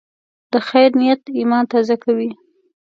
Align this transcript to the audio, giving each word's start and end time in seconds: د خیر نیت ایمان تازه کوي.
د 0.51 0.53
خیر 0.67 0.89
نیت 0.99 1.21
ایمان 1.37 1.63
تازه 1.71 1.95
کوي. 2.03 2.29